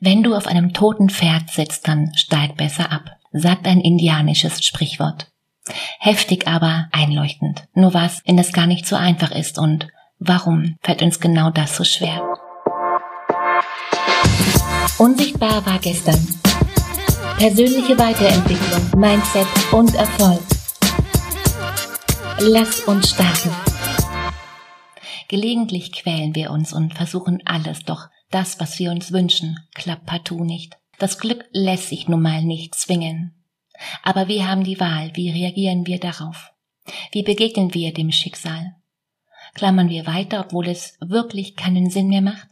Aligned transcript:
Wenn 0.00 0.22
du 0.22 0.36
auf 0.36 0.46
einem 0.46 0.72
toten 0.72 1.10
Pferd 1.10 1.50
sitzt, 1.50 1.88
dann 1.88 2.12
steig 2.14 2.56
besser 2.56 2.92
ab, 2.92 3.16
sagt 3.32 3.66
ein 3.66 3.80
indianisches 3.80 4.64
Sprichwort. 4.64 5.32
Heftig, 5.98 6.46
aber 6.46 6.86
einleuchtend. 6.92 7.64
Nur 7.74 7.94
was, 7.94 8.22
wenn 8.24 8.36
das 8.36 8.52
gar 8.52 8.66
nicht 8.66 8.86
so 8.86 8.94
einfach 8.94 9.32
ist 9.32 9.58
und 9.58 9.88
warum 10.20 10.76
fällt 10.82 11.02
uns 11.02 11.18
genau 11.18 11.50
das 11.50 11.74
so 11.74 11.82
schwer? 11.82 12.22
Unsichtbar 14.98 15.66
war 15.66 15.80
gestern. 15.80 16.18
Persönliche 17.38 17.98
Weiterentwicklung, 17.98 19.00
Mindset 19.00 19.46
und 19.72 19.94
Erfolg. 19.96 20.40
Lass 22.38 22.80
uns 22.80 23.10
starten. 23.10 23.50
Gelegentlich 25.26 25.92
quälen 25.92 26.36
wir 26.36 26.52
uns 26.52 26.72
und 26.72 26.94
versuchen 26.94 27.42
alles, 27.44 27.84
doch 27.84 28.08
das, 28.30 28.60
was 28.60 28.78
wir 28.78 28.90
uns 28.90 29.12
wünschen, 29.12 29.58
klappt 29.74 30.06
partout 30.06 30.44
nicht. 30.44 30.76
Das 30.98 31.18
Glück 31.18 31.46
lässt 31.52 31.88
sich 31.88 32.08
nun 32.08 32.22
mal 32.22 32.42
nicht 32.42 32.74
zwingen. 32.74 33.34
Aber 34.02 34.28
wir 34.28 34.48
haben 34.48 34.64
die 34.64 34.80
Wahl, 34.80 35.12
wie 35.14 35.30
reagieren 35.30 35.86
wir 35.86 36.00
darauf? 36.00 36.52
Wie 37.12 37.22
begegnen 37.22 37.74
wir 37.74 37.92
dem 37.92 38.10
Schicksal? 38.10 38.74
Klammern 39.54 39.88
wir 39.88 40.06
weiter, 40.06 40.40
obwohl 40.40 40.68
es 40.68 40.96
wirklich 41.00 41.56
keinen 41.56 41.90
Sinn 41.90 42.08
mehr 42.08 42.20
macht? 42.20 42.48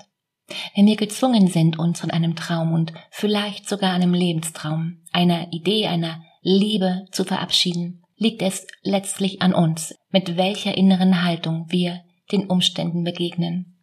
Wenn 0.74 0.86
wir 0.86 0.96
gezwungen 0.96 1.48
sind, 1.48 1.78
uns 1.78 2.00
von 2.00 2.10
einem 2.10 2.36
Traum 2.36 2.72
und 2.72 2.92
vielleicht 3.10 3.68
sogar 3.68 3.92
einem 3.92 4.14
Lebenstraum, 4.14 5.02
einer 5.12 5.52
Idee, 5.52 5.88
einer 5.88 6.22
Liebe 6.42 7.06
zu 7.10 7.24
verabschieden, 7.24 8.04
liegt 8.16 8.42
es 8.42 8.66
letztlich 8.82 9.42
an 9.42 9.52
uns, 9.52 9.94
mit 10.10 10.36
welcher 10.36 10.76
inneren 10.76 11.24
Haltung 11.24 11.66
wir 11.68 12.02
den 12.30 12.46
Umständen 12.46 13.02
begegnen. 13.02 13.75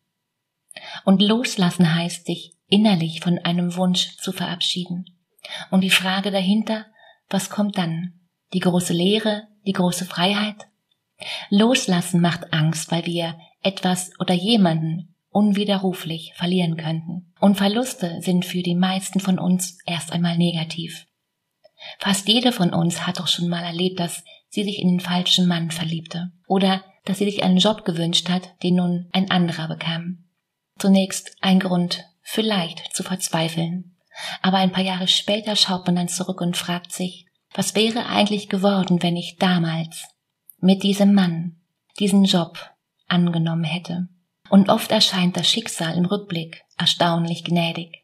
Und 1.06 1.22
loslassen 1.22 1.94
heißt, 1.94 2.26
sich 2.26 2.56
innerlich 2.68 3.22
von 3.22 3.38
einem 3.40 3.76
Wunsch 3.76 4.18
zu 4.18 4.32
verabschieden. 4.32 5.06
Und 5.72 5.82
die 5.82 5.90
Frage 5.90 6.32
dahinter, 6.32 6.86
was 7.30 7.50
kommt 7.50 7.78
dann? 7.78 8.20
Die 8.54 8.60
große 8.60 8.94
Lehre, 8.94 9.48
die 9.66 9.74
große 9.74 10.06
Freiheit? 10.06 10.68
Loslassen 11.50 12.22
macht 12.22 12.54
Angst, 12.54 12.92
weil 12.92 13.06
wir 13.06 13.38
etwas 13.62 14.12
oder 14.20 14.34
jemanden 14.34 15.16
unwiderruflich 15.30 16.34
verlieren 16.36 16.78
könnten. 16.78 17.34
Und 17.40 17.58
Verluste 17.58 18.22
sind 18.22 18.46
für 18.46 18.62
die 18.62 18.76
meisten 18.76 19.20
von 19.20 19.40
uns 19.40 19.80
erst 19.86 20.12
einmal 20.12 20.38
negativ. 20.38 21.08
Fast 22.00 22.28
jede 22.28 22.52
von 22.52 22.74
uns 22.74 23.06
hat 23.06 23.20
doch 23.20 23.28
schon 23.28 23.50
mal 23.50 23.64
erlebt, 23.64 24.00
dass 24.00 24.24
sie 24.50 24.64
sich 24.64 24.80
in 24.80 24.90
den 24.90 25.00
falschen 25.00 25.48
Mann 25.48 25.72
verliebte 25.72 26.32
oder 26.48 26.84
dass 27.06 27.18
sie 27.18 27.26
sich 27.26 27.44
einen 27.44 27.58
Job 27.58 27.84
gewünscht 27.84 28.30
hat, 28.30 28.44
den 28.62 28.76
nun 28.76 29.10
ein 29.12 29.30
anderer 29.32 29.68
bekam. 29.68 30.23
Zunächst 30.84 31.38
ein 31.40 31.62
Grund, 31.62 32.04
vielleicht 32.24 32.94
zu 32.94 33.04
verzweifeln. 33.04 33.96
Aber 34.42 34.58
ein 34.58 34.74
paar 34.74 34.84
Jahre 34.84 35.08
später 35.08 35.56
schaut 35.56 35.86
man 35.86 35.96
dann 35.96 36.10
zurück 36.10 36.42
und 36.42 36.58
fragt 36.58 36.92
sich, 36.92 37.26
was 37.54 37.74
wäre 37.74 38.08
eigentlich 38.08 38.50
geworden, 38.50 39.02
wenn 39.02 39.16
ich 39.16 39.38
damals 39.38 40.04
mit 40.60 40.84
diesem 40.84 41.14
Mann 41.14 41.56
diesen 42.00 42.26
Job 42.26 42.60
angenommen 43.08 43.64
hätte. 43.64 44.10
Und 44.50 44.68
oft 44.68 44.92
erscheint 44.92 45.38
das 45.38 45.50
Schicksal 45.50 45.96
im 45.96 46.04
Rückblick 46.04 46.66
erstaunlich 46.78 47.46
gnädig. 47.46 48.04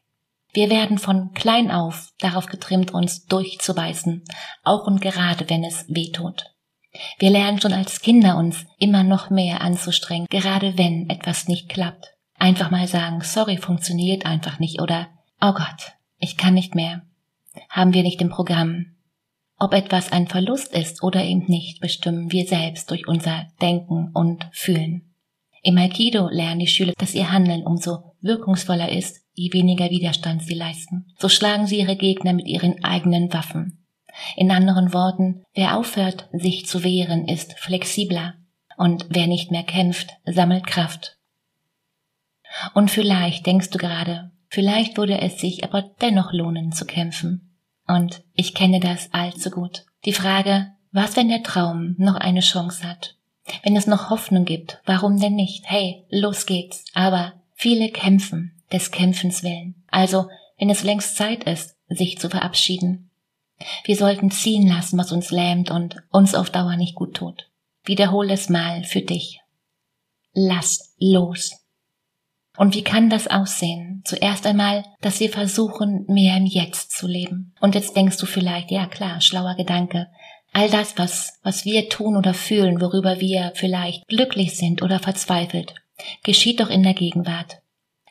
Wir 0.54 0.70
werden 0.70 0.96
von 0.96 1.34
klein 1.34 1.70
auf 1.70 2.14
darauf 2.18 2.46
getrimmt, 2.46 2.94
uns 2.94 3.26
durchzubeißen, 3.26 4.24
auch 4.64 4.86
und 4.86 5.02
gerade 5.02 5.50
wenn 5.50 5.64
es 5.64 5.84
weh 5.88 6.12
tut. 6.12 6.46
Wir 7.18 7.28
lernen 7.28 7.60
schon 7.60 7.74
als 7.74 8.00
Kinder 8.00 8.38
uns 8.38 8.64
immer 8.78 9.02
noch 9.02 9.28
mehr 9.28 9.60
anzustrengen, 9.60 10.26
gerade 10.30 10.78
wenn 10.78 11.10
etwas 11.10 11.46
nicht 11.46 11.68
klappt. 11.68 12.14
Einfach 12.40 12.70
mal 12.70 12.88
sagen, 12.88 13.20
sorry, 13.20 13.58
funktioniert 13.58 14.24
einfach 14.24 14.58
nicht 14.58 14.80
oder, 14.80 15.08
oh 15.42 15.52
Gott, 15.52 15.92
ich 16.18 16.38
kann 16.38 16.54
nicht 16.54 16.74
mehr. 16.74 17.02
Haben 17.68 17.92
wir 17.92 18.02
nicht 18.02 18.22
im 18.22 18.30
Programm. 18.30 18.96
Ob 19.58 19.74
etwas 19.74 20.10
ein 20.10 20.26
Verlust 20.26 20.72
ist 20.72 21.02
oder 21.02 21.22
eben 21.22 21.44
nicht, 21.48 21.82
bestimmen 21.82 22.32
wir 22.32 22.46
selbst 22.46 22.90
durch 22.90 23.06
unser 23.06 23.46
Denken 23.60 24.10
und 24.14 24.48
Fühlen. 24.52 25.12
Im 25.62 25.76
Aikido 25.76 26.30
lernen 26.30 26.60
die 26.60 26.66
Schüler, 26.66 26.94
dass 26.96 27.14
ihr 27.14 27.30
Handeln 27.30 27.62
umso 27.62 28.14
wirkungsvoller 28.22 28.90
ist, 28.90 29.20
je 29.34 29.52
weniger 29.52 29.90
Widerstand 29.90 30.42
sie 30.42 30.54
leisten. 30.54 31.12
So 31.18 31.28
schlagen 31.28 31.66
sie 31.66 31.80
ihre 31.80 31.96
Gegner 31.96 32.32
mit 32.32 32.46
ihren 32.48 32.82
eigenen 32.82 33.30
Waffen. 33.34 33.84
In 34.34 34.50
anderen 34.50 34.94
Worten, 34.94 35.44
wer 35.52 35.76
aufhört, 35.76 36.30
sich 36.32 36.66
zu 36.66 36.84
wehren, 36.84 37.28
ist 37.28 37.52
flexibler 37.58 38.36
und 38.78 39.04
wer 39.10 39.26
nicht 39.26 39.50
mehr 39.50 39.62
kämpft, 39.62 40.08
sammelt 40.24 40.66
Kraft. 40.66 41.19
Und 42.74 42.90
vielleicht 42.90 43.46
denkst 43.46 43.70
du 43.70 43.78
gerade, 43.78 44.30
vielleicht 44.48 44.96
würde 44.96 45.20
es 45.20 45.40
sich 45.40 45.64
aber 45.64 45.82
dennoch 46.00 46.32
lohnen 46.32 46.72
zu 46.72 46.84
kämpfen. 46.84 47.56
Und 47.86 48.22
ich 48.34 48.54
kenne 48.54 48.80
das 48.80 49.12
allzu 49.12 49.50
gut. 49.50 49.84
Die 50.04 50.12
Frage, 50.12 50.72
was 50.92 51.16
wenn 51.16 51.28
der 51.28 51.42
Traum 51.42 51.94
noch 51.98 52.16
eine 52.16 52.40
Chance 52.40 52.88
hat? 52.88 53.16
Wenn 53.62 53.76
es 53.76 53.86
noch 53.86 54.10
Hoffnung 54.10 54.44
gibt, 54.44 54.80
warum 54.84 55.18
denn 55.18 55.34
nicht? 55.34 55.64
Hey, 55.68 56.04
los 56.10 56.46
geht's. 56.46 56.84
Aber 56.94 57.32
viele 57.54 57.90
kämpfen 57.90 58.62
des 58.72 58.90
Kämpfens 58.90 59.42
willen. 59.42 59.82
Also, 59.88 60.28
wenn 60.58 60.70
es 60.70 60.84
längst 60.84 61.16
Zeit 61.16 61.44
ist, 61.44 61.76
sich 61.88 62.18
zu 62.18 62.28
verabschieden, 62.28 63.10
wir 63.84 63.96
sollten 63.96 64.30
ziehen 64.30 64.68
lassen, 64.68 64.98
was 64.98 65.12
uns 65.12 65.30
lähmt 65.30 65.70
und 65.70 65.96
uns 66.10 66.34
auf 66.34 66.50
Dauer 66.50 66.76
nicht 66.76 66.94
gut 66.94 67.14
tut. 67.14 67.50
Wiederhole 67.84 68.32
es 68.32 68.48
mal 68.48 68.84
für 68.84 69.02
dich. 69.02 69.40
Lass 70.32 70.94
los. 70.98 71.59
Und 72.56 72.74
wie 72.74 72.82
kann 72.82 73.10
das 73.10 73.28
aussehen? 73.28 74.02
Zuerst 74.04 74.46
einmal, 74.46 74.84
dass 75.00 75.20
wir 75.20 75.30
versuchen, 75.30 76.04
mehr 76.08 76.36
im 76.36 76.46
Jetzt 76.46 76.92
zu 76.92 77.06
leben. 77.06 77.54
Und 77.60 77.74
jetzt 77.74 77.96
denkst 77.96 78.18
du 78.18 78.26
vielleicht, 78.26 78.70
ja 78.70 78.86
klar, 78.86 79.20
schlauer 79.20 79.54
Gedanke. 79.54 80.08
All 80.52 80.68
das, 80.68 80.98
was, 80.98 81.38
was 81.42 81.64
wir 81.64 81.88
tun 81.88 82.16
oder 82.16 82.34
fühlen, 82.34 82.80
worüber 82.80 83.20
wir 83.20 83.52
vielleicht 83.54 84.06
glücklich 84.08 84.56
sind 84.56 84.82
oder 84.82 84.98
verzweifelt, 84.98 85.74
geschieht 86.24 86.60
doch 86.60 86.70
in 86.70 86.82
der 86.82 86.94
Gegenwart. 86.94 87.58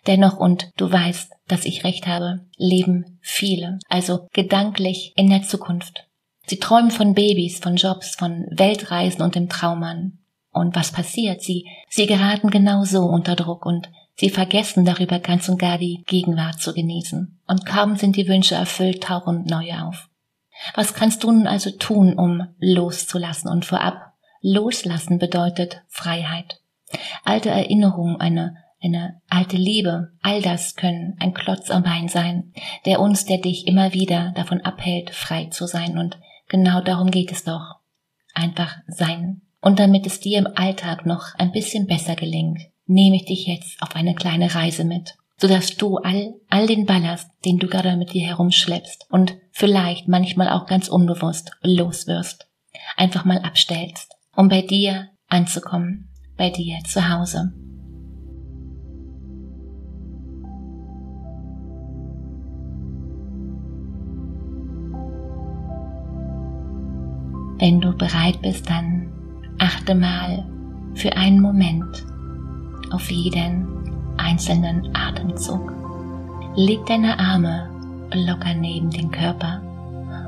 Dennoch, 0.07 0.37
und 0.37 0.71
du 0.77 0.89
weißt, 0.89 1.31
dass 1.47 1.65
ich 1.65 1.83
recht 1.83 2.07
habe, 2.07 2.45
leben 2.55 3.19
viele, 3.21 3.79
also 3.89 4.27
gedanklich 4.31 5.13
in 5.17 5.29
der 5.29 5.43
Zukunft. 5.43 6.05
Sie 6.45 6.57
träumen 6.57 6.91
von 6.91 7.13
Babys, 7.13 7.59
von 7.59 7.75
Jobs, 7.75 8.15
von 8.15 8.47
Weltreisen 8.49 9.21
und 9.21 9.35
dem 9.35 9.49
Traummann. 9.49 10.19
Und 10.51 10.75
was 10.75 10.91
passiert? 10.91 11.41
Sie, 11.41 11.67
sie 11.89 12.07
geraten 12.07 12.49
genau 12.49 12.83
so 12.85 13.01
unter 13.01 13.35
Druck 13.35 13.65
und 13.65 13.89
sie 14.19 14.29
vergessen 14.29 14.85
darüber 14.85 15.19
ganz 15.19 15.47
und 15.49 15.57
gar 15.57 15.77
die 15.77 16.03
Gegenwart 16.05 16.59
zu 16.59 16.73
genießen. 16.73 17.39
Und 17.47 17.65
kaum 17.65 17.95
sind 17.95 18.15
die 18.15 18.27
Wünsche 18.27 18.55
erfüllt, 18.55 19.03
tauchen 19.03 19.45
neue 19.45 19.85
auf. 19.85 20.09
Was 20.75 20.93
kannst 20.93 21.23
du 21.23 21.31
nun 21.31 21.47
also 21.47 21.71
tun, 21.71 22.13
um 22.13 22.47
loszulassen? 22.59 23.49
Und 23.49 23.65
vorab, 23.65 24.13
loslassen 24.41 25.17
bedeutet 25.17 25.81
Freiheit. 25.87 26.61
Alte 27.23 27.49
Erinnerungen, 27.49 28.19
eine 28.19 28.57
eine 28.81 29.21
alte 29.27 29.57
Liebe, 29.57 30.13
all 30.21 30.41
das 30.41 30.75
können 30.75 31.15
ein 31.19 31.33
Klotz 31.33 31.69
am 31.69 31.83
Bein 31.83 32.07
sein, 32.07 32.53
der 32.85 33.01
uns, 33.01 33.25
der 33.25 33.39
dich 33.39 33.67
immer 33.67 33.93
wieder 33.93 34.31
davon 34.35 34.61
abhält, 34.61 35.09
frei 35.09 35.45
zu 35.45 35.67
sein. 35.67 35.97
Und 35.97 36.17
genau 36.47 36.81
darum 36.81 37.11
geht 37.11 37.31
es 37.31 37.43
doch. 37.43 37.75
Einfach 38.33 38.77
sein. 38.87 39.41
Und 39.59 39.79
damit 39.79 40.05
es 40.05 40.21
dir 40.21 40.39
im 40.39 40.47
Alltag 40.55 41.05
noch 41.05 41.35
ein 41.37 41.51
bisschen 41.51 41.87
besser 41.87 42.15
gelingt, 42.15 42.61
nehme 42.89 43.17
ich 43.17 43.25
dich 43.25 43.45
jetzt 43.45 43.81
auf 43.81 43.95
eine 43.95 44.15
kleine 44.15 44.53
Reise 44.53 44.83
mit, 44.83 45.15
sodass 45.37 45.77
du 45.77 45.97
all, 45.97 46.33
all 46.49 46.65
den 46.65 46.87
Ballast, 46.87 47.29
den 47.45 47.59
du 47.59 47.67
gerade 47.67 47.95
mit 47.95 48.13
dir 48.13 48.25
herumschleppst 48.25 49.05
und 49.11 49.37
vielleicht 49.51 50.07
manchmal 50.07 50.49
auch 50.49 50.65
ganz 50.65 50.89
unbewusst 50.89 51.51
loswirst, 51.61 52.47
einfach 52.97 53.25
mal 53.25 53.37
abstellst, 53.39 54.15
um 54.35 54.49
bei 54.49 54.63
dir 54.63 55.09
anzukommen, 55.27 56.09
bei 56.35 56.49
dir 56.49 56.79
zu 56.83 57.07
Hause. 57.07 57.53
Wenn 67.59 67.81
du 67.81 67.95
bereit 67.95 68.41
bist, 68.41 68.67
dann 68.67 69.11
achte 69.59 69.93
mal 69.93 70.45
für 70.95 71.15
einen 71.15 71.41
Moment 71.41 72.05
auf 72.91 73.09
jeden 73.11 73.67
einzelnen 74.17 74.89
Atemzug. 74.95 75.73
Leg 76.55 76.85
deine 76.85 77.19
Arme 77.19 77.69
locker 78.13 78.53
neben 78.53 78.89
den 78.89 79.11
Körper 79.11 79.61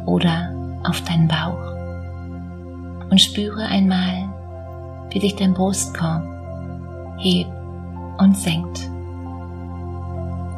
oder 0.05 0.53
auf 0.83 1.01
deinen 1.03 1.27
Bauch 1.27 1.71
und 3.09 3.19
spüre 3.19 3.65
einmal, 3.65 4.29
wie 5.11 5.19
sich 5.19 5.35
dein 5.35 5.53
Brustkorb 5.53 6.23
hebt 7.17 7.51
und 8.17 8.37
senkt 8.37 8.89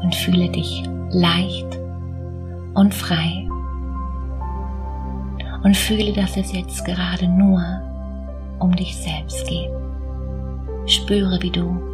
und 0.01 0.13
fühle 0.15 0.49
dich 0.49 0.83
leicht 1.11 1.79
und 2.73 2.93
frei 2.93 3.47
und 5.63 5.75
fühle, 5.77 6.13
dass 6.13 6.37
es 6.37 6.51
jetzt 6.51 6.83
gerade 6.85 7.27
nur 7.27 7.63
um 8.59 8.75
dich 8.75 8.95
selbst 8.95 9.47
geht. 9.47 9.71
Spüre, 10.85 11.41
wie 11.41 11.51
du 11.51 11.92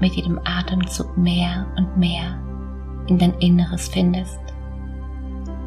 mit 0.00 0.14
jedem 0.14 0.40
Atemzug 0.44 1.16
mehr 1.16 1.66
und 1.76 1.96
mehr 1.96 2.38
in 3.06 3.18
dein 3.18 3.34
Inneres 3.38 3.88
findest. 3.88 4.40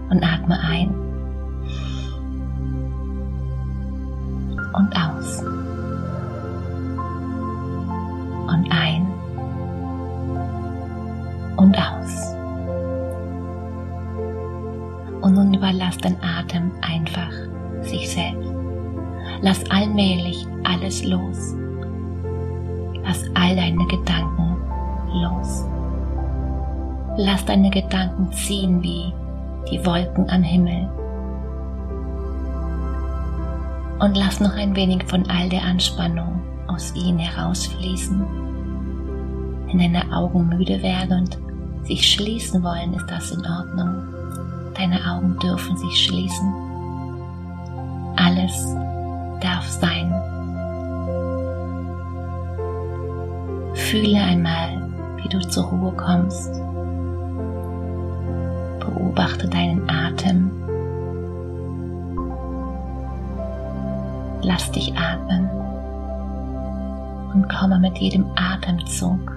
Und 0.10 0.24
atme 0.24 0.60
ein 0.60 0.94
und 4.74 4.96
aus. 4.96 5.40
Und 8.48 8.72
ein 8.72 9.08
und 11.58 11.78
aus. 11.78 12.36
Und 15.22 15.36
nun 15.36 15.54
überlass 15.54 15.98
dein 15.98 16.18
Atem 16.22 16.72
einfach 16.82 17.32
sich 17.82 18.10
selbst. 18.10 18.52
Lass 19.42 19.70
allmählich 19.72 20.46
alles 20.64 21.04
los. 21.06 21.56
Lass 23.04 23.24
all 23.36 23.56
deine 23.56 23.86
Gedanken 23.88 24.58
los. 25.14 25.66
Lass 27.18 27.46
deine 27.46 27.70
Gedanken 27.70 28.32
ziehen 28.32 28.82
wie 28.82 29.14
die 29.70 29.86
Wolken 29.86 30.30
am 30.30 30.44
Himmel. 30.44 30.90
Und 34.00 34.18
lass 34.18 34.40
noch 34.40 34.56
ein 34.56 34.76
wenig 34.76 35.04
von 35.06 35.30
all 35.30 35.48
der 35.50 35.64
Anspannung 35.64 36.42
aus 36.68 36.94
ihnen 36.96 37.20
herausfließen. 37.20 38.26
Wenn 39.68 39.80
deine 39.80 40.12
Augen 40.16 40.50
müde 40.50 40.82
werden 40.82 41.20
und 41.20 41.38
sich 41.88 42.12
schließen 42.12 42.64
wollen, 42.64 42.94
ist 42.94 43.08
das 43.08 43.32
in 43.32 43.46
Ordnung. 43.46 44.04
Deine 44.76 45.00
Augen 45.10 45.38
dürfen 45.40 45.78
sich 45.78 46.06
schließen. 46.06 46.54
Alles 48.16 48.76
darf 49.42 49.68
sein. 49.68 50.12
Fühle 53.94 54.24
einmal, 54.24 54.90
wie 55.18 55.30
du 55.30 55.40
zur 55.50 55.66
Ruhe 55.66 55.92
kommst. 55.92 56.52
Beobachte 58.80 59.48
deinen 59.48 59.88
Atem. 59.88 60.50
Lass 64.42 64.72
dich 64.72 64.98
atmen 64.98 65.48
und 67.36 67.48
komme 67.48 67.78
mit 67.78 67.96
jedem 68.00 68.26
Atemzug 68.36 69.32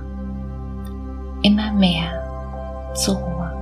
immer 1.43 1.71
mehr 1.75 2.95
zur 2.95 3.17
Ruhe. 3.17 3.53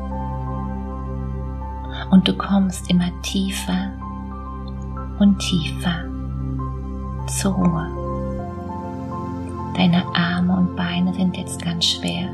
Und 2.12 2.28
du 2.28 2.36
kommst 2.36 2.88
immer 2.88 3.10
tiefer 3.22 3.90
und 5.18 5.40
tiefer 5.40 6.04
zur 7.26 7.54
Ruhe. 7.54 8.03
Deine 9.76 10.04
Arme 10.14 10.56
und 10.56 10.76
Beine 10.76 11.12
sind 11.14 11.36
jetzt 11.36 11.62
ganz 11.62 11.84
schwer 11.84 12.28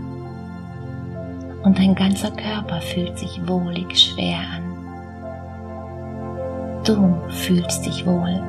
und 1.63 1.79
dein 1.79 1.95
ganzer 1.95 2.31
Körper 2.31 2.81
fühlt 2.81 3.19
sich 3.19 3.41
wohlig 3.47 3.99
schwer 3.99 4.39
an. 4.57 4.71
Du 6.85 7.15
fühlst 7.31 7.85
dich 7.85 8.07
wohl 8.07 8.43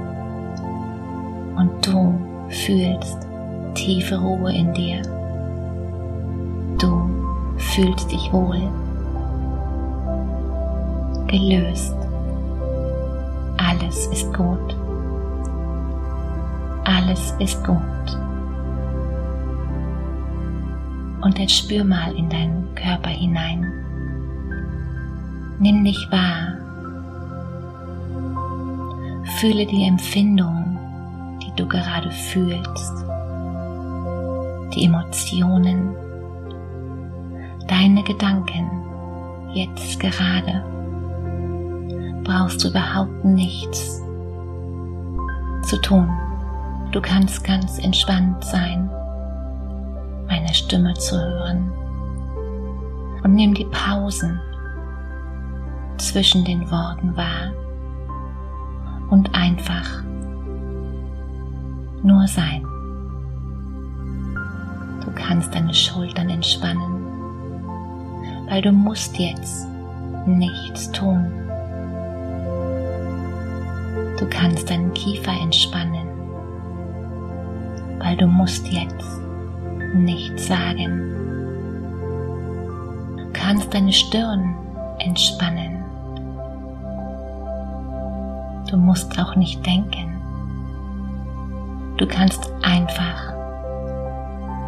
und 1.57 1.85
du 1.85 2.19
fühlst 2.49 3.27
tiefe 3.75 4.17
Ruhe 4.17 4.53
in 4.53 4.73
dir. 4.73 5.01
Du 6.77 7.09
fühlst 7.57 8.11
dich 8.11 8.31
wohl, 8.31 8.61
gelöst. 11.27 11.95
Alles 13.57 14.07
ist 14.07 14.33
gut. 14.33 14.75
Alles 16.85 17.35
ist 17.39 17.63
gut. 17.63 18.20
Und 21.21 21.37
jetzt 21.37 21.55
spür 21.55 21.83
mal 21.83 22.13
in 22.15 22.29
deinen 22.29 22.73
Körper 22.75 23.09
hinein. 23.09 23.71
Nimm 25.59 25.83
dich 25.83 26.07
wahr. 26.11 26.57
Fühle 29.39 29.65
die 29.67 29.85
Empfindung, 29.85 30.79
die 31.43 31.51
du 31.55 31.67
gerade 31.67 32.09
fühlst. 32.09 33.05
Die 34.73 34.85
Emotionen. 34.85 35.95
Deine 37.67 38.03
Gedanken. 38.03 38.69
Jetzt 39.53 39.99
gerade. 39.99 40.63
Brauchst 42.23 42.63
du 42.63 42.69
überhaupt 42.69 43.23
nichts 43.23 44.01
zu 45.63 45.77
tun. 45.81 46.09
Du 46.91 46.99
kannst 47.01 47.43
ganz 47.43 47.77
entspannt 47.77 48.43
sein 48.43 48.89
meine 50.31 50.53
Stimme 50.53 50.93
zu 50.93 51.19
hören. 51.19 51.69
Und 53.21 53.35
nimm 53.35 53.53
die 53.53 53.65
Pausen 53.65 54.39
zwischen 55.97 56.45
den 56.45 56.71
Worten 56.71 57.15
wahr 57.17 57.51
und 59.09 59.35
einfach 59.35 60.03
nur 62.01 62.25
sein. 62.27 62.63
Du 65.03 65.11
kannst 65.13 65.53
deine 65.53 65.73
Schultern 65.73 66.29
entspannen, 66.29 67.03
weil 68.49 68.61
du 68.61 68.71
musst 68.71 69.19
jetzt 69.19 69.67
nichts 70.25 70.89
tun. 70.93 71.29
Du 74.17 74.25
kannst 74.29 74.69
deinen 74.69 74.93
Kiefer 74.93 75.33
entspannen, 75.33 76.07
weil 77.99 78.15
du 78.15 78.27
musst 78.27 78.65
jetzt 78.69 79.21
nichts 79.93 80.47
sagen. 80.47 81.11
Du 83.17 83.25
kannst 83.33 83.73
deine 83.73 83.93
Stirn 83.93 84.55
entspannen. 84.99 85.83
Du 88.69 88.77
musst 88.77 89.19
auch 89.19 89.35
nicht 89.35 89.65
denken. 89.65 90.21
Du 91.97 92.07
kannst 92.07 92.51
einfach 92.63 93.33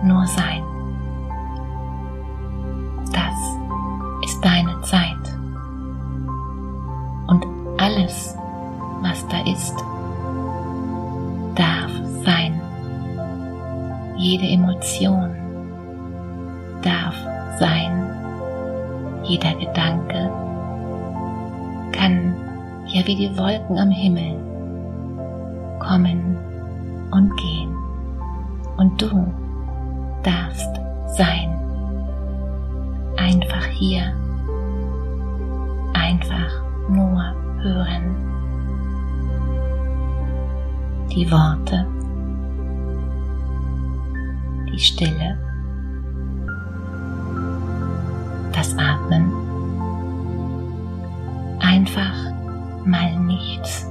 nur 0.04 0.26
sein. 0.28 0.64
Jede 14.24 14.48
Emotion 14.48 15.36
darf 16.82 17.14
sein. 17.60 18.10
Jeder 19.26 19.54
Gedanke 19.56 20.32
kann 21.92 22.34
ja 22.88 23.06
wie 23.06 23.18
die 23.18 23.38
Wolken 23.38 23.78
am 23.78 23.90
Himmel 23.92 24.40
kommen 25.80 26.38
und 27.12 27.36
gehen. 27.36 27.76
Und 28.78 29.02
du 29.02 29.28
darfst 30.24 30.74
sein. 31.18 31.60
Einfach 33.18 33.66
hier. 33.74 34.04
Einfach 35.96 36.64
nur 36.88 37.26
hören. 37.62 38.16
Die 41.12 41.30
Worte 41.30 41.93
die 44.74 44.80
Stille, 44.80 45.38
das 48.54 48.76
Atmen, 48.78 49.32
einfach 51.60 52.16
mal 52.86 53.18
nichts 53.20 53.88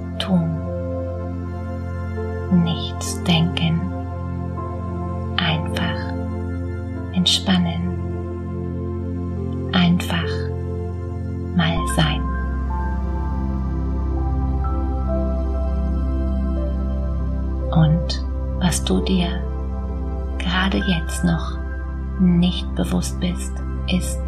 bewusst 22.93 23.19
bist, 23.21 23.53
ist 23.89 24.21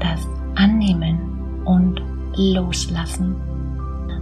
das 0.00 0.26
Annehmen 0.56 1.62
und 1.64 2.02
Loslassen 2.36 3.36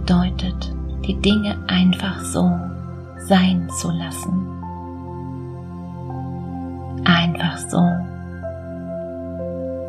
deutet, 0.05 0.73
die 1.07 1.19
Dinge 1.21 1.57
einfach 1.67 2.19
so 2.19 2.51
sein 3.17 3.67
zu 3.69 3.89
lassen. 3.89 4.47
Einfach 7.03 7.57
so 7.57 7.81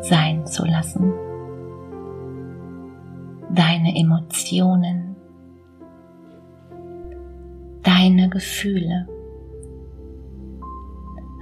sein 0.01 0.45
zu 0.47 0.65
lassen. 0.65 1.13
Deine 3.53 3.95
Emotionen, 3.95 5.15
deine 7.83 8.29
Gefühle 8.29 9.07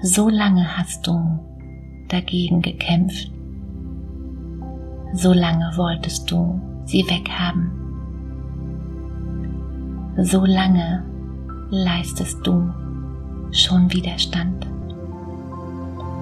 so 0.01 0.29
lange 0.29 0.77
hast 0.77 1.07
du 1.07 1.54
dagegen 2.07 2.61
gekämpft, 2.61 3.31
so 5.13 5.33
lange 5.33 5.71
wolltest 5.75 6.29
du 6.29 6.59
sie 6.85 7.03
weghaben. 7.09 7.71
So 10.17 10.45
lange 10.45 11.03
leistest 11.69 12.45
du 12.45 12.69
schon 13.51 13.91
Widerstand 13.91 14.67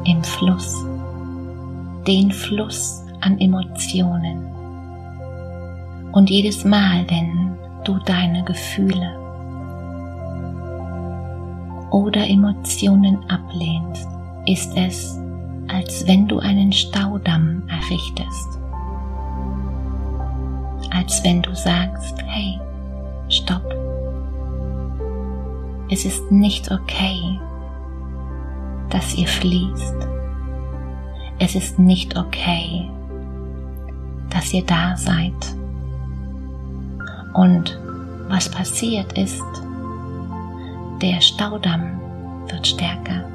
im 0.05 0.23
Fluss, 0.23 0.85
den 2.07 2.31
Fluss 2.31 3.03
an 3.21 3.39
Emotionen. 3.39 4.45
Und 6.11 6.29
jedes 6.29 6.63
Mal, 6.65 7.05
wenn 7.09 7.57
du 7.83 7.97
deine 8.05 8.43
Gefühle 8.43 9.17
oder 11.91 12.27
Emotionen 12.27 13.17
ablehnst, 13.29 14.07
ist 14.45 14.75
es, 14.75 15.19
als 15.67 16.05
wenn 16.07 16.27
du 16.27 16.39
einen 16.39 16.71
Staudamm 16.71 17.63
errichtest. 17.67 18.59
Als 20.91 21.23
wenn 21.23 21.41
du 21.41 21.55
sagst, 21.55 22.15
hey, 22.25 22.59
stopp. 23.29 23.63
Es 25.89 26.05
ist 26.05 26.31
nicht 26.31 26.71
okay, 26.71 27.39
dass 28.89 29.15
ihr 29.15 29.27
fließt. 29.27 30.07
Es 31.39 31.55
ist 31.55 31.79
nicht 31.79 32.17
okay, 32.17 32.89
dass 34.29 34.53
ihr 34.53 34.63
da 34.63 34.95
seid. 34.95 35.33
Und 37.33 37.77
was 38.29 38.49
passiert 38.49 39.17
ist, 39.17 39.43
der 41.01 41.19
Staudamm 41.21 41.99
wird 42.47 42.65
stärker. 42.65 43.32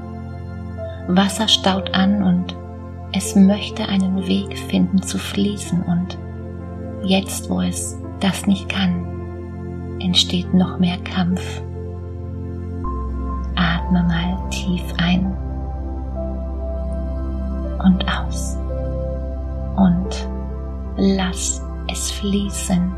Wasser 1.09 1.49
staut 1.49 1.95
an 1.95 2.23
und 2.23 2.55
es 3.13 3.35
möchte 3.35 3.89
einen 3.89 4.27
Weg 4.27 4.59
finden 4.59 5.03
zu 5.03 5.19
fließen 5.19 5.83
und 5.83 6.19
jetzt, 7.03 7.49
wo 7.49 7.63
es 7.63 7.99
das 8.21 8.47
nicht 8.47 8.69
kann, 8.69 9.99
entsteht 10.01 10.53
noch 10.53 10.79
mehr 10.79 10.99
Kampf. 10.99 11.63
Atme 13.57 14.03
mal 14.03 14.39
tief 14.51 14.83
ein 14.99 15.35
und 17.83 18.05
aus 18.07 18.59
und 19.77 20.29
lass 20.99 21.63
es 21.91 22.11
fließen. 22.11 22.93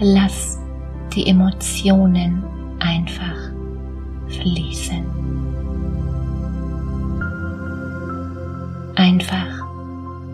Lass 0.00 0.58
die 1.12 1.28
Emotionen 1.28 2.42
einfach 2.80 3.52
fließen. 4.28 5.23
Einfach, 9.04 9.68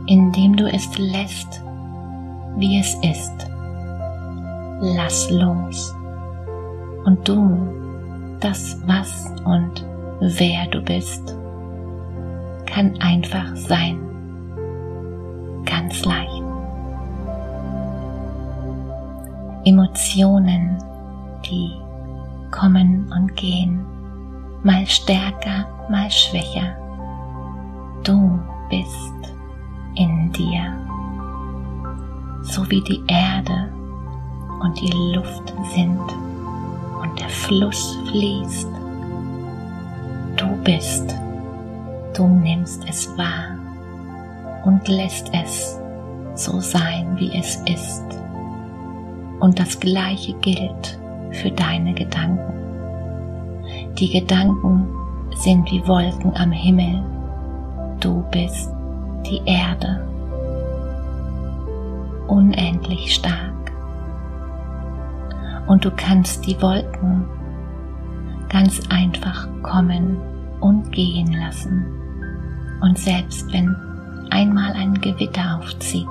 indem 0.06 0.54
du 0.54 0.72
es 0.72 0.96
lässt, 0.96 1.60
wie 2.56 2.78
es 2.78 2.94
ist. 3.02 3.50
Lass 4.80 5.28
los. 5.28 5.92
Und 7.04 7.26
du, 7.26 7.66
das 8.38 8.80
was 8.86 9.34
und 9.44 9.84
wer 10.20 10.68
du 10.68 10.80
bist, 10.82 11.34
kann 12.66 12.96
einfach 13.00 13.56
sein. 13.56 13.98
Ganz 15.64 16.04
leicht. 16.04 16.42
Emotionen, 19.64 20.78
die 21.44 21.72
kommen 22.52 23.12
und 23.18 23.34
gehen, 23.34 23.84
mal 24.62 24.86
stärker, 24.86 25.66
mal 25.90 26.08
schwächer. 26.08 26.76
Du 28.04 28.39
dir, 30.40 30.72
so 32.42 32.68
wie 32.70 32.80
die 32.82 33.02
Erde 33.06 33.70
und 34.60 34.80
die 34.80 34.92
Luft 35.14 35.52
sind 35.74 36.00
und 37.02 37.20
der 37.20 37.28
Fluss 37.28 37.98
fließt. 38.08 38.68
Du 40.36 40.46
bist, 40.64 41.14
du 42.16 42.26
nimmst 42.26 42.84
es 42.88 43.06
wahr 43.18 43.58
und 44.64 44.86
lässt 44.88 45.30
es 45.34 45.78
so 46.34 46.60
sein, 46.60 47.16
wie 47.18 47.36
es 47.36 47.56
ist. 47.66 48.04
Und 49.40 49.58
das 49.58 49.78
Gleiche 49.78 50.32
gilt 50.40 50.98
für 51.32 51.50
deine 51.50 51.92
Gedanken. 51.94 52.54
Die 53.98 54.08
Gedanken 54.08 54.86
sind 55.36 55.70
wie 55.70 55.86
Wolken 55.86 56.34
am 56.36 56.52
Himmel. 56.52 57.02
Du 58.00 58.24
bist 58.30 58.70
die 59.26 59.40
Erde. 59.44 60.09
Unendlich 62.30 63.14
stark. 63.14 63.72
Und 65.66 65.84
du 65.84 65.90
kannst 65.90 66.46
die 66.46 66.60
Wolken 66.62 67.26
ganz 68.48 68.80
einfach 68.88 69.48
kommen 69.62 70.16
und 70.60 70.90
gehen 70.92 71.32
lassen. 71.32 71.84
Und 72.80 72.98
selbst 72.98 73.52
wenn 73.52 73.76
einmal 74.30 74.72
ein 74.72 74.94
Gewitter 74.94 75.58
aufzieht, 75.58 76.08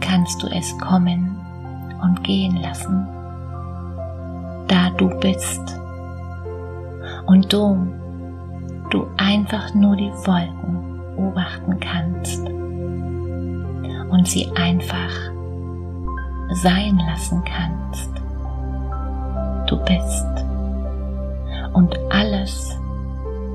kannst 0.00 0.42
du 0.42 0.46
es 0.48 0.76
kommen 0.78 1.36
und 2.02 2.22
gehen 2.22 2.56
lassen 2.62 3.06
da 4.68 4.90
du 4.90 5.08
bist. 5.18 5.80
Und 7.26 7.52
du, 7.52 7.88
du 8.90 9.06
einfach 9.16 9.74
nur 9.74 9.96
die 9.96 10.12
Wolken 10.12 11.00
beobachten 11.16 11.80
kannst 11.80 12.46
und 14.10 14.28
sie 14.28 14.48
einfach 14.54 15.10
sein 16.50 16.98
lassen 16.98 17.42
kannst. 17.44 18.10
Du 19.68 19.76
bist. 19.84 20.26
Und 21.74 21.96
alles, 22.10 22.76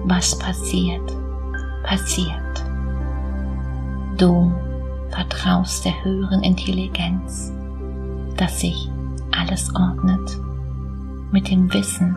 was 0.06 0.38
passiert, 0.38 1.12
passiert. 1.84 2.64
Du 4.18 4.52
vertraust 5.10 5.86
der 5.86 6.04
höheren 6.04 6.44
Intelligenz, 6.44 7.52
dass 8.38 8.60
sich 8.62 8.90
alles 9.32 9.74
ordnet 9.76 10.38
mit 11.32 11.50
dem 11.50 11.72
Wissen, 11.74 12.16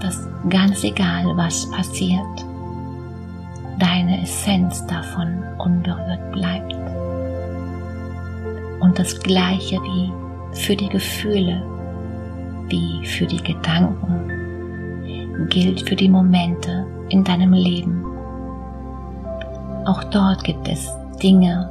dass 0.00 0.26
ganz 0.48 0.84
egal 0.84 1.36
was 1.36 1.70
passiert, 1.70 2.44
deine 3.78 4.22
Essenz 4.22 4.86
davon 4.86 5.42
unberührt 5.58 6.32
bleibt. 6.32 6.77
Und 8.80 8.98
das 8.98 9.18
gleiche 9.20 9.76
wie 9.82 10.12
für 10.52 10.76
die 10.76 10.88
Gefühle, 10.88 11.62
wie 12.68 13.04
für 13.06 13.26
die 13.26 13.42
Gedanken, 13.42 14.30
gilt 15.48 15.88
für 15.88 15.96
die 15.96 16.08
Momente 16.08 16.86
in 17.08 17.24
deinem 17.24 17.52
Leben. 17.52 18.04
Auch 19.84 20.04
dort 20.04 20.44
gibt 20.44 20.68
es 20.68 20.90
Dinge, 21.22 21.70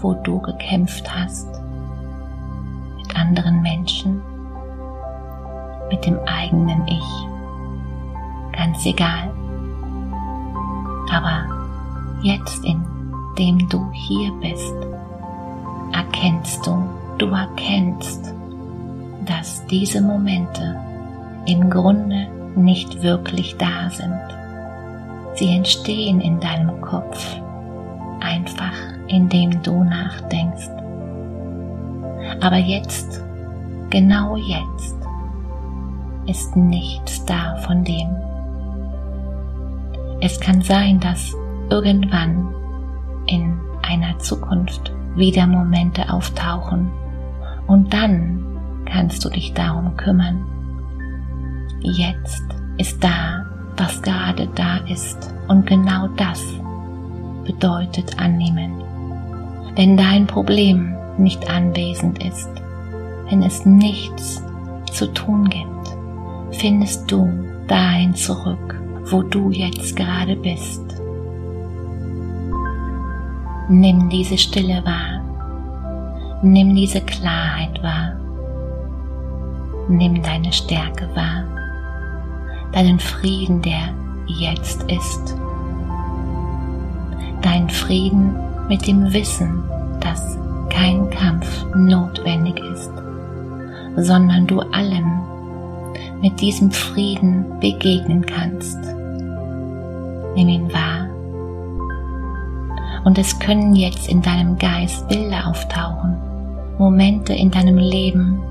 wo 0.00 0.14
du 0.14 0.40
gekämpft 0.40 1.08
hast 1.14 1.48
mit 2.98 3.16
anderen 3.16 3.62
Menschen 3.62 4.20
mit 5.90 6.04
dem 6.04 6.18
eigenen 6.26 6.86
Ich. 6.88 7.26
Ganz 8.52 8.84
egal. 8.84 9.30
Aber 11.12 11.44
jetzt, 12.22 12.64
indem 12.64 13.68
du 13.68 13.90
hier 13.92 14.32
bist, 14.40 14.74
erkennst 15.92 16.66
du, 16.66 16.88
du 17.18 17.26
erkennst, 17.28 18.32
dass 19.24 19.64
diese 19.66 20.00
Momente 20.00 20.76
im 21.46 21.70
Grunde 21.70 22.26
nicht 22.54 23.02
wirklich 23.02 23.56
da 23.56 23.90
sind. 23.90 24.20
Sie 25.34 25.54
entstehen 25.54 26.20
in 26.20 26.40
deinem 26.40 26.80
Kopf, 26.80 27.36
einfach 28.20 28.72
indem 29.08 29.62
du 29.62 29.84
nachdenkst. 29.84 30.70
Aber 32.40 32.56
jetzt, 32.56 33.22
genau 33.90 34.36
jetzt, 34.36 34.96
ist 36.26 36.56
nichts 36.56 37.24
da 37.24 37.56
von 37.56 37.84
dem. 37.84 38.08
Es 40.20 40.40
kann 40.40 40.60
sein, 40.62 40.98
dass 40.98 41.34
irgendwann 41.70 42.52
in 43.26 43.58
einer 43.82 44.18
Zukunft 44.18 44.92
wieder 45.16 45.46
Momente 45.46 46.12
auftauchen 46.12 46.90
und 47.66 47.92
dann 47.92 48.44
kannst 48.84 49.24
du 49.24 49.30
dich 49.30 49.52
darum 49.54 49.96
kümmern. 49.96 50.44
Jetzt 51.80 52.44
ist 52.78 53.02
da, 53.02 53.44
was 53.76 54.00
gerade 54.02 54.48
da 54.54 54.78
ist 54.88 55.34
und 55.48 55.66
genau 55.66 56.08
das 56.16 56.42
bedeutet 57.44 58.18
annehmen. 58.18 58.82
Wenn 59.74 59.96
dein 59.96 60.26
Problem 60.26 60.94
nicht 61.18 61.48
anwesend 61.50 62.24
ist, 62.24 62.50
wenn 63.28 63.42
es 63.42 63.66
nichts 63.66 64.42
zu 64.92 65.12
tun 65.12 65.48
gibt, 65.48 65.96
findest 66.52 67.10
du 67.10 67.28
dahin 67.66 68.14
zurück, 68.14 68.80
wo 69.10 69.22
du 69.22 69.50
jetzt 69.50 69.96
gerade 69.96 70.36
bist. 70.36 70.82
Nimm 73.68 74.08
diese 74.08 74.38
Stille 74.38 74.80
wahr. 74.84 75.20
Nimm 76.40 76.76
diese 76.76 77.00
Klarheit 77.00 77.82
wahr. 77.82 78.12
Nimm 79.88 80.22
deine 80.22 80.52
Stärke 80.52 81.08
wahr. 81.14 81.42
Deinen 82.70 83.00
Frieden, 83.00 83.62
der 83.62 83.92
jetzt 84.28 84.84
ist. 84.84 85.36
Dein 87.42 87.68
Frieden 87.68 88.36
mit 88.68 88.86
dem 88.86 89.12
Wissen, 89.12 89.64
dass 90.00 90.38
kein 90.70 91.10
Kampf 91.10 91.66
notwendig 91.74 92.60
ist, 92.72 92.92
sondern 93.96 94.46
du 94.46 94.60
allem 94.60 95.22
mit 96.22 96.40
diesem 96.40 96.70
Frieden 96.70 97.46
begegnen 97.58 98.24
kannst. 98.24 98.78
Nimm 100.36 100.48
ihn 100.48 100.72
wahr. 100.72 101.15
Und 103.06 103.18
es 103.18 103.38
können 103.38 103.76
jetzt 103.76 104.08
in 104.08 104.20
deinem 104.20 104.58
Geist 104.58 105.06
Bilder 105.06 105.46
auftauchen, 105.46 106.16
Momente 106.76 107.32
in 107.32 107.52
deinem 107.52 107.78
Leben, 107.78 108.42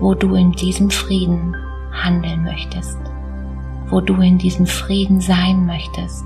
wo 0.00 0.14
du 0.14 0.34
in 0.34 0.50
diesem 0.50 0.90
Frieden 0.90 1.54
handeln 1.92 2.42
möchtest, 2.42 2.98
wo 3.88 4.00
du 4.00 4.14
in 4.14 4.36
diesem 4.36 4.66
Frieden 4.66 5.20
sein 5.20 5.64
möchtest, 5.64 6.24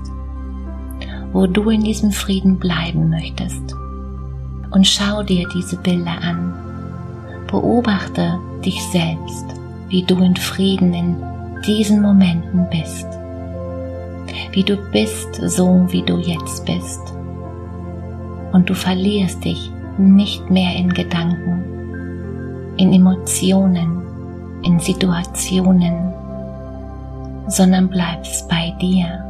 wo 1.31 1.45
du 1.45 1.69
in 1.69 1.83
diesem 1.83 2.11
Frieden 2.11 2.57
bleiben 2.57 3.11
möchtest. 3.11 3.75
Und 4.71 4.87
schau 4.87 5.21
dir 5.21 5.47
diese 5.53 5.77
Bilder 5.77 6.23
an. 6.23 6.55
Beobachte 7.45 8.39
dich 8.65 8.81
selbst, 8.85 9.45
wie 9.89 10.01
du 10.01 10.17
in 10.23 10.35
Frieden 10.35 10.91
in 10.95 11.15
diesen 11.67 12.01
Momenten 12.01 12.67
bist. 12.71 13.05
Wie 14.53 14.63
du 14.63 14.75
bist, 14.91 15.35
so 15.35 15.85
wie 15.91 16.01
du 16.01 16.17
jetzt 16.17 16.65
bist. 16.65 17.13
Und 18.53 18.69
du 18.69 18.73
verlierst 18.73 19.43
dich 19.43 19.71
nicht 19.97 20.49
mehr 20.49 20.75
in 20.75 20.89
Gedanken, 20.89 21.63
in 22.77 22.93
Emotionen, 22.93 24.01
in 24.63 24.79
Situationen, 24.79 26.13
sondern 27.47 27.89
bleibst 27.89 28.47
bei 28.47 28.73
dir, 28.81 29.23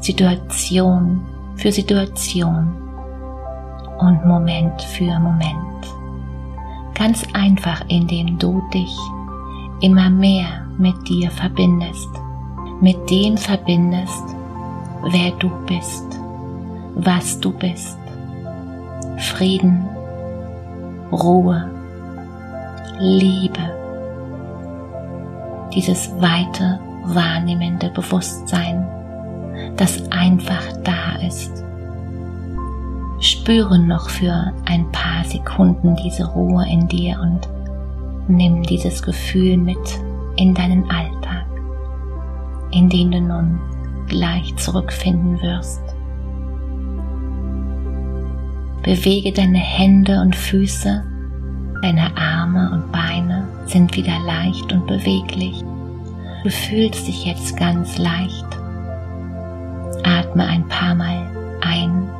Situation 0.00 1.20
für 1.56 1.72
Situation 1.72 2.72
und 3.98 4.24
Moment 4.26 4.80
für 4.82 5.18
Moment. 5.18 5.58
Ganz 6.94 7.26
einfach, 7.32 7.82
indem 7.88 8.38
du 8.38 8.62
dich 8.72 8.96
immer 9.80 10.10
mehr 10.10 10.66
mit 10.78 10.96
dir 11.08 11.30
verbindest, 11.30 12.08
mit 12.80 12.98
dem 13.10 13.36
verbindest, 13.36 14.24
wer 15.10 15.30
du 15.38 15.50
bist, 15.66 16.20
was 16.94 17.38
du 17.40 17.52
bist. 17.52 17.98
Frieden, 19.18 19.84
Ruhe, 21.12 21.70
Liebe, 22.98 23.60
dieses 25.74 26.10
weite, 26.20 26.78
wahrnehmende 27.04 27.90
Bewusstsein, 27.90 28.86
das 29.76 30.10
einfach 30.10 30.64
da 30.82 31.16
ist. 31.26 31.64
Spüre 33.20 33.78
noch 33.78 34.08
für 34.10 34.52
ein 34.66 34.90
paar 34.92 35.24
Sekunden 35.24 35.96
diese 35.96 36.26
Ruhe 36.26 36.66
in 36.68 36.88
dir 36.88 37.18
und 37.20 37.48
nimm 38.28 38.62
dieses 38.62 39.02
Gefühl 39.02 39.56
mit 39.56 39.78
in 40.36 40.54
deinen 40.54 40.84
Alltag, 40.90 41.46
in 42.70 42.88
den 42.88 43.10
du 43.10 43.20
nun 43.20 43.60
gleich 44.08 44.54
zurückfinden 44.56 45.40
wirst. 45.40 45.83
Bewege 48.84 49.32
deine 49.32 49.58
Hände 49.58 50.20
und 50.20 50.36
Füße, 50.36 51.02
deine 51.80 52.14
Arme 52.18 52.70
und 52.70 52.92
Beine 52.92 53.48
sind 53.64 53.96
wieder 53.96 54.18
leicht 54.26 54.70
und 54.74 54.86
beweglich. 54.86 55.64
Du 56.42 56.50
fühlst 56.50 57.08
dich 57.08 57.24
jetzt 57.24 57.56
ganz 57.56 57.96
leicht. 57.96 58.44
Atme 60.04 60.44
ein 60.44 60.68
paar 60.68 60.94
Mal 60.94 61.26
ein 61.62 62.10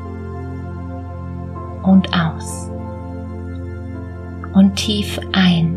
und 1.83 2.09
aus. 2.15 2.71
Und 4.55 4.75
tief 4.77 5.21
ein 5.33 5.77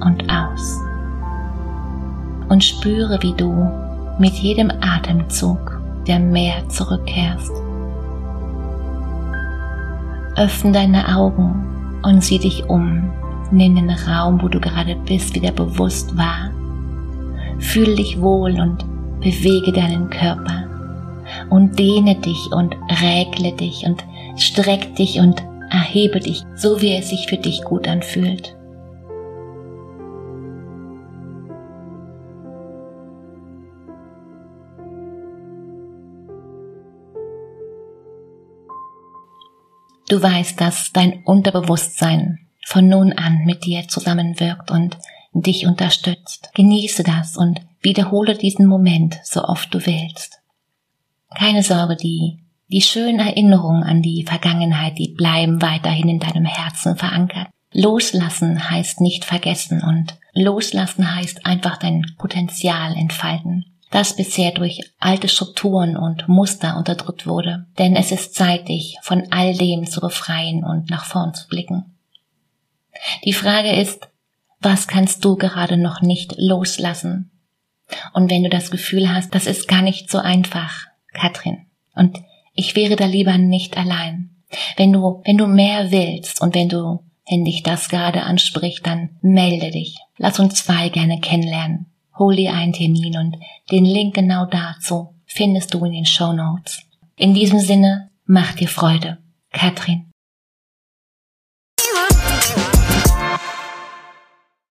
und 0.00 0.24
aus. 0.28 0.76
Und 2.48 2.64
spüre, 2.64 3.22
wie 3.22 3.34
du 3.34 3.70
mit 4.18 4.32
jedem 4.32 4.72
Atemzug 4.80 5.80
der 6.08 6.18
Meer 6.18 6.68
zurückkehrst. 6.68 7.67
Öffne 10.38 10.72
deine 10.72 11.16
Augen 11.16 12.00
und 12.02 12.22
sieh 12.22 12.38
dich 12.38 12.64
um. 12.68 13.10
Nimm 13.50 13.74
den 13.74 13.90
Raum, 13.90 14.40
wo 14.42 14.48
du 14.48 14.60
gerade 14.60 14.94
bist, 14.94 15.34
wieder 15.34 15.52
bewusst 15.52 16.16
wahr. 16.16 16.50
Fühle 17.58 17.96
dich 17.96 18.20
wohl 18.20 18.60
und 18.60 18.84
bewege 19.20 19.72
deinen 19.72 20.10
Körper 20.10 20.64
und 21.50 21.78
dehne 21.78 22.14
dich 22.14 22.50
und 22.52 22.76
regle 23.02 23.52
dich 23.52 23.84
und 23.84 24.04
streck 24.36 24.94
dich 24.96 25.18
und 25.18 25.42
erhebe 25.70 26.20
dich, 26.20 26.44
so 26.54 26.80
wie 26.80 26.94
es 26.94 27.10
sich 27.10 27.26
für 27.28 27.36
dich 27.36 27.62
gut 27.64 27.88
anfühlt. 27.88 28.57
Du 40.08 40.22
weißt, 40.22 40.58
dass 40.60 40.90
dein 40.92 41.22
Unterbewusstsein 41.24 42.38
von 42.64 42.88
nun 42.88 43.12
an 43.12 43.44
mit 43.44 43.64
dir 43.64 43.88
zusammenwirkt 43.88 44.70
und 44.70 44.96
dich 45.32 45.66
unterstützt. 45.66 46.50
Genieße 46.54 47.02
das 47.02 47.36
und 47.36 47.60
wiederhole 47.82 48.34
diesen 48.34 48.66
Moment 48.66 49.18
so 49.22 49.44
oft 49.44 49.72
du 49.72 49.84
willst. 49.84 50.40
Keine 51.34 51.62
Sorge, 51.62 51.96
die, 51.96 52.38
die 52.68 52.80
schönen 52.80 53.20
Erinnerungen 53.20 53.82
an 53.82 54.00
die 54.00 54.24
Vergangenheit, 54.24 54.98
die 54.98 55.08
bleiben 55.08 55.60
weiterhin 55.60 56.08
in 56.08 56.20
deinem 56.20 56.46
Herzen 56.46 56.96
verankert. 56.96 57.48
Loslassen 57.72 58.70
heißt 58.70 59.02
nicht 59.02 59.26
vergessen 59.26 59.82
und 59.82 60.16
loslassen 60.32 61.14
heißt 61.14 61.44
einfach 61.44 61.76
dein 61.76 62.14
Potenzial 62.16 62.96
entfalten 62.96 63.66
das 63.90 64.16
bisher 64.16 64.52
durch 64.52 64.80
alte 64.98 65.28
Strukturen 65.28 65.96
und 65.96 66.28
Muster 66.28 66.76
unterdrückt 66.76 67.26
wurde. 67.26 67.66
Denn 67.78 67.96
es 67.96 68.12
ist 68.12 68.34
Zeit, 68.34 68.68
dich 68.68 68.98
von 69.02 69.28
all 69.30 69.54
dem 69.54 69.86
zu 69.86 70.00
befreien 70.00 70.64
und 70.64 70.90
nach 70.90 71.04
vorn 71.04 71.34
zu 71.34 71.48
blicken. 71.48 71.96
Die 73.24 73.32
Frage 73.32 73.72
ist, 73.72 74.08
was 74.60 74.88
kannst 74.88 75.24
du 75.24 75.36
gerade 75.36 75.76
noch 75.76 76.02
nicht 76.02 76.34
loslassen? 76.36 77.30
Und 78.12 78.30
wenn 78.30 78.42
du 78.42 78.50
das 78.50 78.70
Gefühl 78.70 79.12
hast, 79.12 79.34
das 79.34 79.46
ist 79.46 79.68
gar 79.68 79.82
nicht 79.82 80.10
so 80.10 80.18
einfach, 80.18 80.86
Katrin, 81.14 81.66
und 81.94 82.18
ich 82.54 82.76
wäre 82.76 82.96
da 82.96 83.06
lieber 83.06 83.38
nicht 83.38 83.76
allein. 83.76 84.30
Wenn 84.76 84.92
du, 84.92 85.22
wenn 85.24 85.38
du 85.38 85.46
mehr 85.46 85.90
willst 85.90 86.40
und 86.40 86.54
wenn 86.54 86.68
du, 86.68 87.00
wenn 87.28 87.44
dich 87.44 87.62
das 87.62 87.88
gerade 87.88 88.22
anspricht, 88.22 88.86
dann 88.86 89.10
melde 89.20 89.70
dich. 89.70 89.98
Lass 90.16 90.38
uns 90.38 90.64
zwei 90.64 90.88
gerne 90.88 91.20
kennenlernen. 91.20 91.86
Hol 92.18 92.36
dir 92.36 92.52
einen 92.52 92.72
Termin 92.72 93.16
und 93.16 93.36
den 93.70 93.84
Link 93.84 94.14
genau 94.14 94.46
dazu 94.46 95.14
findest 95.24 95.72
du 95.72 95.84
in 95.84 95.92
den 95.92 96.06
Show 96.06 96.32
Notes. 96.32 96.82
In 97.16 97.34
diesem 97.34 97.60
Sinne, 97.60 98.10
mach 98.26 98.54
dir 98.54 98.68
Freude. 98.68 99.18
Katrin. 99.52 100.07